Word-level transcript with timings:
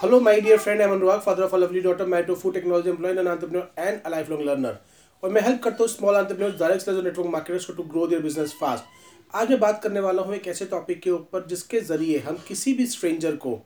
Hello, 0.00 0.18
my 0.18 0.40
dear 0.40 0.56
friend. 0.56 0.80
I'm 0.80 0.92
Anurag, 0.92 1.22
father 1.22 1.42
of 1.42 1.52
a 1.52 1.58
lovely 1.58 1.82
daughter, 1.82 2.06
married 2.06 2.26
to 2.28 2.32
a 2.32 2.36
food 2.36 2.54
technology 2.54 2.88
employee, 2.88 3.18
an 3.18 3.26
entrepreneur 3.28 3.68
and 3.76 4.00
a. 4.06 4.78
और 5.22 5.30
मैं 5.30 5.40
help 5.42 5.60
करता 5.62 5.76
हूँ 5.80 5.88
small 5.88 6.16
entrepreneurs 6.16 6.58
direct 6.60 6.84
sellers 6.84 6.98
और 6.98 7.04
network 7.04 7.28
marketers 7.30 7.64
को 7.64 7.72
to 7.72 7.82
grow 7.82 8.06
their 8.06 8.22
business 8.22 8.54
fast 8.60 8.84
आज 9.34 9.50
मैं 9.50 9.58
बात 9.60 9.82
करने 9.82 10.00
वाला 10.00 10.22
हूँ 10.22 10.34
एक 10.34 10.48
ऐसे 10.48 10.66
टॉपिक 10.66 11.00
के 11.02 11.10
ऊपर 11.10 11.46
जिसके 11.46 11.80
ज़रिए 11.80 12.18
हम 12.18 12.38
किसी 12.48 12.72
भी 12.74 12.86
स्ट्रेंजर 12.86 13.36
को 13.36 13.58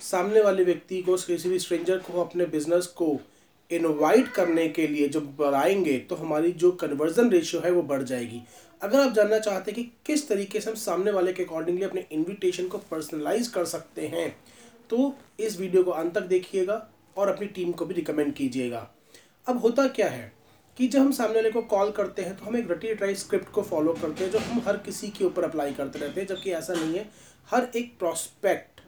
सामने 0.00 0.42
वाले 0.42 0.64
व्यक्ति 0.64 1.02
को 1.02 1.16
किसी 1.26 1.48
भी 1.48 1.58
स्ट्रेंजर 1.58 1.98
को 2.08 2.24
अपने 2.24 2.46
बिज़नेस 2.46 2.86
को 2.96 3.18
इनवाइट 3.70 4.32
करने 4.32 4.68
के 4.68 4.86
लिए 4.86 5.08
जब 5.08 5.34
बढ़ाएँगे 5.36 5.98
तो 6.10 6.16
हमारी 6.16 6.52
जो 6.54 6.72
कन्वर्जन 6.80 7.30
रेशियो 7.30 7.62
है 7.62 7.70
वो 7.70 7.82
बढ़ 7.92 8.02
जाएगी 8.04 8.42
अगर 8.82 9.00
आप 9.00 9.12
जानना 9.12 9.38
चाहते 9.38 9.70
हैं 9.70 9.82
कि 9.82 9.90
किस 10.06 10.28
तरीके 10.28 10.60
से 10.60 10.70
हम 10.70 10.76
सामने 10.80 11.10
वाले 11.10 11.32
के 11.32 11.44
अकॉर्डिंगली 11.44 11.84
अपने 11.84 12.06
इन्विटेशन 12.12 12.68
को 12.68 12.78
पर्सनलाइज 12.90 13.48
कर 13.48 13.64
सकते 13.64 14.06
हैं 14.08 14.28
तो 14.90 15.14
इस 15.40 15.58
वीडियो 15.60 15.82
को 15.82 15.90
अंत 15.92 16.14
तक 16.14 16.22
देखिएगा 16.26 16.86
और 17.16 17.28
अपनी 17.28 17.46
टीम 17.48 17.72
को 17.72 17.86
भी 17.86 17.94
रिकमेंड 17.94 18.32
कीजिएगा। 18.34 18.86
अब 19.46 19.60
होता 19.60 19.86
क्या 19.88 20.08
है 20.08 20.32
कि 20.78 20.86
जब 20.88 21.00
हम 21.00 21.12
सामने 21.12 21.34
वाले 21.34 21.50
को 21.50 21.62
कॉल 21.64 21.90
करते 21.92 22.22
हैं 22.22 22.36
तो 22.36 22.44
हम 22.44 22.56
एक 22.56 22.70
रटी 22.70 22.94
ट्राई 22.94 23.14
स्क्रिप्ट 23.16 23.50
को 23.50 23.62
फॉलो 23.64 23.92
करते 23.92 24.24
हैं, 24.24 24.30
जो 24.30 24.38
हम 24.38 24.62
हर 24.66 24.76
किसी 24.78 25.08
के 25.08 25.24
ऊपर 25.24 25.44
अप्लाई 25.44 25.72
करते 25.74 25.98
रहते 25.98 26.20
हैं, 26.20 26.28
जबकि 26.28 26.50
ऐसा 26.52 26.74
नहीं 26.74 26.98
है। 26.98 27.08
हर 27.48 27.68
एक 27.76 27.98
प्रॉस्पेक्ट 27.98 28.80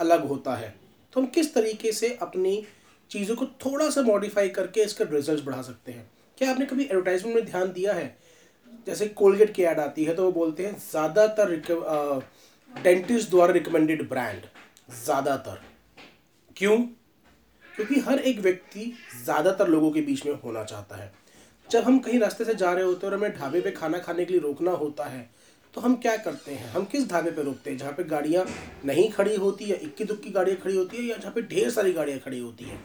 अलग 0.00 0.26
होता 0.28 0.54
है। 0.56 0.74
तो 1.12 1.20
हम 1.20 1.26
किस 1.28 1.54
तरीके 1.54 1.92
से 1.92 2.16
अपनी 2.22 2.64
चीज़ों 3.10 3.36
को 3.36 3.46
थोड़ा 3.64 3.88
सा 3.90 4.02
मॉडिफाई 4.02 4.48
करके 4.50 4.82
इसका 4.82 5.04
रिज़ल्ट 5.10 5.44
बढ़ा 5.44 5.62
सकते 5.62 5.92
हैं? 5.92 6.10
क्या 6.38 6.50
आपने 6.50 6.66
कभी 6.66 6.84
एडवर्टाइजमेंट 6.84 7.36
में 7.36 7.44
ध्यान 7.46 7.72
दिया 7.72 7.92
है? 7.92 8.16
जैसे 8.86 9.06
कोलगेट 9.08 9.52
की 9.54 9.62
ऐड 9.62 9.80
आती 9.80 10.04
है 10.04 10.14
तो 10.14 10.24
वो 10.24 10.32
बोलते 10.32 10.66
हैं, 10.66 10.76
ज़्यादातर 10.80 11.54
डेंटिस्ट 12.70 13.30
द्वारा 13.30 13.52
रिकमेंडेड 13.52 14.08
ब्रांड 14.08 14.46
ज़्यादातर। 14.88 15.60
क्यों? 16.56 16.76
क्योंकि 17.64 18.00
हर 18.00 18.18
एक 18.20 18.38
व्यक्ति 18.40 18.92
ज़्यादातर 19.24 19.68
लोगों 19.68 19.90
के 19.90 20.00
बीच 20.00 20.24
में 20.26 20.32
होना 20.34 20.64
चाहता 20.64 20.96
है। 20.96 21.12
जब 21.68 21.84
हम 21.84 21.98
कहीं 21.98 22.18
रास्ते 22.20 22.44
से 22.44 22.54
जा 22.54 22.72
रहे 22.72 22.84
होते 22.84 23.06
हैं 23.06 23.12
और 23.12 23.18
हमें 23.18 23.36
ढाबे 23.36 23.60
पे 23.60 23.70
खाना 23.70 23.98
खाने 23.98 24.24
के 24.24 24.32
लिए 24.32 24.40
रोकना 24.42 24.70
होता 24.72 25.04
है 25.04 25.30
तो 25.74 25.80
हम 25.80 25.94
क्या 25.96 26.16
करते 26.16 26.52
हैं? 26.52 26.70
हम 26.70 26.84
किस 26.84 27.08
ढाबे 27.08 27.30
पे 27.30 27.42
रोकते 27.42 27.70
हैं? 27.70 27.76
जहाँ 27.78 27.92
पे 27.92 28.04
गाड़ियाँ 28.04 28.44
नहीं 28.84 29.10
खड़ी 29.10 29.36
होती 29.36 29.64
है 29.64 29.76
इक्की 29.76 30.04
दुक्की 30.04 30.30
गाड़ियाँ 30.30 30.58
खड़ी 30.60 30.76
होती 30.76 30.96
है 30.96 31.04
या 31.04 31.16
जहाँ 31.16 31.32
पे 31.34 31.42
ढेर 31.44 31.70
सारी 31.70 31.92
गाड़ियाँ 31.92 32.18
खड़ी 32.18 32.38
होती 32.40 32.64
हैं? 32.64 32.80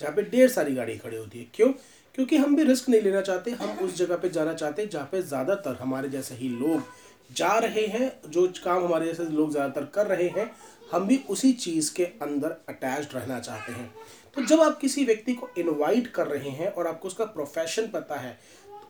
जहाँ 0.00 0.12
पे 0.16 0.22
ढेर 0.22 0.48
सारी 0.48 0.74
गाड़ी 0.74 0.96
खड़ी 0.98 1.16
होती 1.16 1.38
है। 1.38 1.46
क्यों? 1.54 1.72
क्योंकि 2.14 2.36
हम 2.36 2.54
भी 2.56 2.64
रिस्क 2.64 2.88
नहीं 2.88 3.00
लेना 3.02 3.20
चाहते। 3.20 3.50
हम 3.52 3.78
उस 3.78 3.96
जगह 3.96 4.16
पे 4.16 4.28
जाना 4.30 4.52
चाहते 4.54 4.82
हैं 4.82 4.90
जहाँ 4.90 5.08
पे 5.12 5.22
ज़्यादातर 5.22 5.74
हमारे 5.74 6.08
जैसे 6.08 6.34
ही 6.34 6.48
लोग 6.50 6.82
जा 7.30 7.52
रहे 7.58 7.86
हैं, 7.86 8.12
जो 8.26 8.46
काम 8.64 8.84
हमारे 8.84 9.06
जैसे 9.06 9.24
लोग 9.24 9.50
ज़्यादातर 9.50 9.84
कर 9.94 10.06
रहे 10.06 10.28
हैं, 10.30 10.50
हम 10.92 11.06
भी 11.06 11.20
उसी 11.30 11.52
चीज़ 11.54 11.92
के 11.94 12.04
अंदर 12.04 12.56
अटैच 12.68 13.14
रहना 13.14 13.38
चाहते 13.40 13.72
हैं। 13.72 13.90
तो 14.36 14.42
जब 14.42 14.60
आप 14.60 14.78
किसी 14.78 15.04
व्यक्ति 15.04 15.32
को 15.32 15.48
इनवाइट 15.58 16.06
कर 16.06 16.26
रहे 16.26 16.50
हैं 16.50 16.68
और 16.68 16.86
आपको 16.86 17.08
उसका 17.08 17.24
प्रोफेशन 17.26 17.86
पता 17.88 18.16
है, 18.16 18.38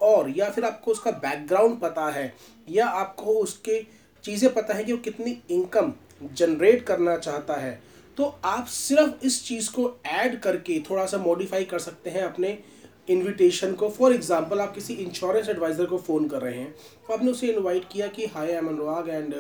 और 0.03 0.31
या 0.31 0.51
फिर 0.51 0.65
आपको 0.65 0.91
उसका 0.91 1.11
बैकग्राउंड 1.11 1.79
पता 1.81 2.09
है, 2.11 2.33
या 2.69 2.87
आपको 2.87 3.35
उसके 3.35 3.83
चीज़ें 4.25 4.53
पता 4.55 4.75
है 4.75 4.85
कि 4.85 4.93
वो 4.93 4.99
कितनी 5.01 5.41
इनकम 5.51 5.93
जनरेट 6.35 6.85
करना 6.87 7.17
चाहता 7.19 7.55
है 7.55 7.83
तो 8.19 8.25
आप 8.45 8.67
सिर्फ़ 8.67 9.25
इस 9.27 9.45
चीज़ 9.47 9.71
को 9.71 9.91
ऐड 10.07 10.39
करके 10.41 10.79
थोड़ा 10.91 11.05
सा 11.07 11.19
मॉडिफाई 11.19 11.65
कर 11.65 11.79
सकते 11.79 12.11
हैं 12.11 12.23
अपने 12.23 12.59
इनविटेशन 13.09 13.73
को 13.75 13.89
फॉर 13.91 14.15
एग्जांपल 14.15 14.61
आप 14.61 14.75
किसी 14.75 14.95
इंश्योरेंस 14.97 15.49
एडवाइज़र 15.49 15.87
को 15.87 15.99
फ़ोन 16.01 16.29
कर 16.29 16.43
रहे 16.43 16.55
हैं 16.55 16.75
तो 17.09 17.15
आपने 17.15 17.31
उसे 17.31 17.47
इनवाइट 17.49 17.85
किया 17.93 18.07
कि 18.09 18.27
हाय 18.27 18.47
आई 18.47 18.57
एम 18.57 18.69
अनुराग 18.69 19.09
एंड 19.09 19.35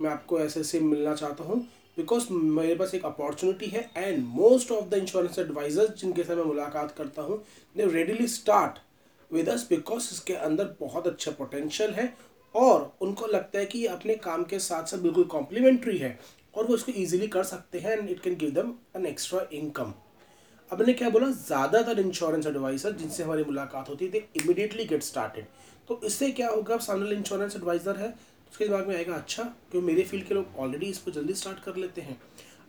मैं 0.00 0.10
आपको 0.10 0.40
ऐसे 0.40 0.62
से 0.64 0.80
मिलना 0.82 1.14
चाहता 1.14 1.44
हूँ 1.44 1.60
बिकॉज़ 1.96 2.26
मेरे 2.32 2.74
पास 2.74 2.94
एक 2.94 3.04
अपॉर्चुनिटी 3.04 3.66
है 3.66 3.90
and 3.96 4.24
most 4.26 4.70
of 4.72 4.88
the 4.88 4.94
insurance 4.96 5.38
advisors 5.38 6.00
जिनके 6.00 6.24
साथ 6.24 6.36
मैं 6.36 6.44
मुलाकात 6.44 6.94
करता 6.98 7.22
हूँ 7.22 7.42
they 7.76 7.86
readily 7.92 8.26
start 8.30 8.78
with 9.30 9.48
us 9.48 9.66
because 9.70 10.08
इसके 10.12 10.34
अंदर 10.42 10.74
बहुत 10.80 11.06
अच्छा 11.06 11.30
पोटेंशियल 11.32 11.92
है 11.92 12.12
और 12.54 12.92
उनको 13.00 13.26
लगता 13.26 13.58
है 13.58 13.66
कि 13.66 13.84
अपने 13.88 14.14
काम 14.22 14.44
के 14.44 14.58
साथ 14.60 14.84
साथ 14.84 14.98
बिल्कुल 14.98 15.24
कॉम्प्लीमेंट्री 15.28 15.96
है 15.98 16.18
और 16.54 16.66
वो 16.66 16.74
इसको 16.74 16.92
ईजिली 16.96 17.26
कर 17.28 17.42
सकते 17.44 17.78
हैं 17.78 17.98
and 17.98 18.10
it 18.10 18.20
can 18.20 18.36
give 18.36 18.50
them 18.52 18.74
an 18.96 19.06
extra 19.06 19.46
income 19.52 19.92
अब 20.70 20.78
मैंने 20.78 20.92
क्या 20.92 21.08
बोला? 21.10 21.26
ज़्यादातर 21.28 21.98
इंश्योरेंस 22.00 22.46
एडवाइज़र 22.46 22.92
जिनसे 22.94 23.22
हमारी 23.22 23.44
मुलाकात 23.44 23.88
होती 23.88 24.06
है 24.06 24.18
इमीडिएटली 24.36 24.84
गेट 24.86 25.02
स्टार्टेड 25.02 25.44
तो 25.88 26.00
इससे 26.04 26.30
क्या 26.30 26.48
होगा? 26.48 26.74
अब 26.74 26.80
सामने 26.80 27.14
इंश्योरेंस 27.14 27.56
एडवाइज़र 27.56 27.96
है, 27.96 28.08
उसके 28.52 28.64
दिमाग 28.64 28.88
में 28.88 28.94
आएगा 28.96 29.14
अच्छा 29.14 29.42
क्यों 29.70 29.82
मेरे 29.82 30.02
फ़ील्ड 30.04 30.26
के 30.26 30.34
लोग 30.34 30.58
ऑलरेडी 30.58 30.86
इसको 30.86 31.10
जल्दी 31.10 31.34
स्टार्ट 31.34 31.62
कर 31.64 31.76
लेते 31.76 32.00
हैं? 32.00 32.20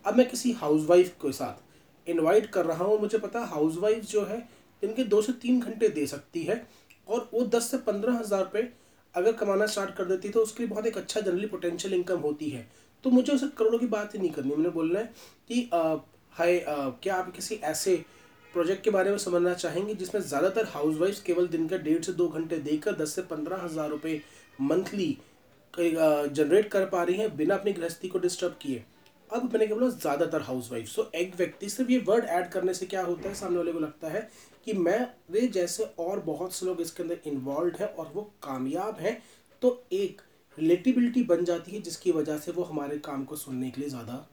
अब 0.04 0.16
मैं 0.16 0.28
किसी 0.28 0.52
हाउस 0.52 0.86
के 0.90 1.32
साथ 1.32 2.08
इन्वाइट 2.10 2.46
कर 2.50 2.66
रहा 2.66 2.84
हूँ, 2.84 3.00
मुझे 3.00 3.18
पता 3.18 3.44
हाउस 3.46 3.76
वाइफ 3.78 4.04
जो 4.04 4.24
है, 4.24 4.46
इनके 4.82 5.04
दो 5.04 5.20
से 5.22 5.32
तीन 5.34 5.60
घंटे 5.60 5.88
दे 5.90 6.06
सकती 6.06 6.42
है, 6.44 6.66
और 7.08 7.28
वो 7.34 7.44
दस 7.46 7.70
से 7.70 7.78
पंद्रह 7.80 8.18
हज़ार 8.18 8.42
रुपये 8.42 8.68
अगर 9.14 9.32
कमाना 9.34 9.66
स्टार्ट 9.66 9.94
कर 9.96 10.04
देती 10.04 10.28
है 10.28 10.32
तो 10.34 10.40
उसके 10.40 10.62
लिए 10.62 10.70
बहुत 10.70 10.86
एक 10.86 10.96
अच्छा 10.98 11.20
जनरली 11.20 11.46
पोटेंशियल 11.46 11.94
इनकम 11.94 12.18
होती 12.20 12.48
है। 12.50 12.66
तो 13.04 13.10
मुझे 13.10 13.32
उसे 13.32 13.48
करोड़ों 13.58 13.78
की 13.78 13.86
बात 13.88 14.14
ही 14.14 14.18
नहीं 14.18 14.30
करनी 14.30 14.50
मैंने 14.50 14.70
बोलना 14.70 14.98
है 14.98 15.12
कि 15.48 15.70
हाय 16.32 16.58
क्या 16.66 17.14
आप 17.14 17.30
किसी 17.34 17.54
ऐसे 17.64 17.94
प्रोजेक्ट 18.54 18.82
के 18.84 18.90
बारे 18.90 19.10
में 19.10 19.16
समझना 19.18 19.52
चाहेंगे 19.54 19.94
जिसमें 19.94 20.20
ज़्यादातर 20.22 20.66
हाउस 20.66 21.20
केवल 21.20 21.48
दिन 21.48 21.66
का 21.68 21.76
डेढ़ 21.78 22.02
से 22.02 22.12
दो 22.12 22.28
घंटे 22.28 22.58
देकर 22.58 22.94
दस 22.96 23.14
से 23.14 23.22
पंद्रह 23.22 23.62
हज़ार 23.62 23.88
रुपये 23.90 24.20
मंथली 24.60 25.08
जनरेट 25.74 26.68
कर 26.70 26.86
पा 26.88 27.02
रही 27.02 27.16
हैं 27.16 27.36
बिना 27.36 27.54
अपनी 27.54 27.72
गृहस्थी 27.72 28.08
को 28.08 28.18
डिस्टर्ब 28.18 28.56
किए? 28.62 28.84
अब 29.30 29.42
मैंने 29.44 29.66
क्या 29.66 29.76
बोला? 29.76 29.88
ज़्यादातर 29.90 30.42
हाउस 30.42 30.70
वाइफ 30.72 30.88
सो 30.88 31.10
एक 31.14 31.36
व्यक्ति 31.36 31.68
सिर्फ़ 31.68 31.92
ये 31.92 31.98
वर्ड 32.08 32.24
ऐड 32.26 32.48
करने 32.50 32.74
से 32.74 32.86
क्या 32.86 33.02
होता 33.02 33.28
है? 33.28 33.34
सामने 33.34 33.56
वाले 33.58 33.72
को 33.72 33.78
लगता 33.78 34.08
है 34.08 34.28
कि 34.66 34.72
मैं 34.72 35.06
वे 35.30 35.46
जैसे 35.48 35.92
और 35.98 36.20
बहुत 36.26 36.54
से 36.54 36.66
लोग 36.66 36.80
इसके 36.80 37.02
अंदर 37.02 37.20
इन्वॉल्व 37.26 37.82
हैं 37.82 37.88
और 37.88 38.12
वो 38.14 38.30
कामयाब 38.42 39.00
हैं। 39.00 39.20
तो 39.62 39.82
एक 39.92 40.22
रिलेटिबिलिटी 40.58 41.22
बन 41.24 41.44
जाती 41.44 41.72
है 41.72 41.80
जिसकी 41.82 42.12
वजह 42.12 42.38
से 42.38 42.52
वो 42.52 42.62
हमारे 42.64 42.98
काम 43.04 43.24
को 43.24 43.36
सुनने 43.38 43.70
के 43.70 43.80
लिए 43.80 43.90
ज़्यादा 43.90 44.26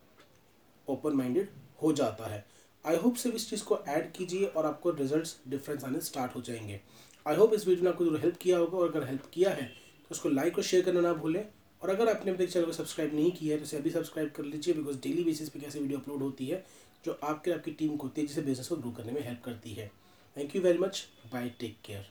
ओपन 0.88 1.14
माइंडेड 1.16 1.50
हो 1.80 1.92
जाता 1.94 2.28
है। 2.28 2.46
आई 2.86 2.96
होप 2.96 3.16
सिर्फ़ 3.16 3.36
इस 3.36 3.50
चीज़ 3.50 3.64
को 3.64 3.80
ऐड 3.88 4.12
कीजिए 4.12 4.46
और 4.46 4.66
आपको 4.66 4.92
रिजल्ट्स 4.92 5.36
डिफरेंस 5.48 5.84
आने 5.84 6.00
स्टार्ट 6.02 6.36
हो 6.36 6.42
जाएँगे। 6.42 6.80
आई 7.26 7.36
होप 7.36 7.54
इस 7.54 7.68
वीडियो 7.68 7.84
ने 7.84 7.90
आपको 7.90 8.06
ज़रूर 8.06 8.20
हेल्प 8.20 8.38
किया 8.42 8.58
होगा 8.58 8.78
और 8.78 8.90
अगर 8.90 9.08
हेल्प 9.08 9.30
किया 9.34 9.50
है 9.52 9.66
तो 9.66 10.12
उसको 10.12 10.30
लाइक 10.30 10.58
और 10.58 10.64
शेयर 10.64 10.84
करना 10.84 11.02
ना 11.02 11.14
भूलें। 11.14 11.46
और 11.82 11.90
अगर 11.90 12.10
आपने 12.10 12.32
अपने 12.32 12.46
चैनल 12.48 12.66
को 12.66 12.72
सब्सक्राइब 12.72 13.14
नहीं 13.16 13.32
किया 13.32 13.54
है 13.54 13.60
तो 13.60 13.66
इसे 13.66 13.78
अभी 13.78 13.90
सब्सक्राइब 13.90 14.32
कर 14.36 14.44
लीजिए 14.44 14.74
बिकॉज़ 14.74 14.98
डेली 15.02 15.24
बेसिस 15.24 15.50
पे 15.50 15.60
कैसे 15.60 15.80
वीडियो 15.80 16.00
अपलोड 16.00 16.22
होती 16.22 16.46
है, 16.46 16.66
जो 17.06 17.20
आपके, 17.24 17.52
आपकी 17.52 17.72
टीम 17.72 17.96
को 17.98 18.08
तेज़ी 18.10 18.34
से 18.34 18.42
बिज़नेस 18.42 18.68
को 18.68 18.76
ग्रो 18.76 18.92
करने 18.92 19.12
में 19.12 19.24
हेल्प 19.24 19.42
करती 19.46 19.74
है। 19.74 19.92
Thank 20.38 20.56
you 20.56 20.62
very 20.62 20.80
much 20.80 21.08
bye 21.34 21.50
take 21.60 21.78
care 21.86 22.10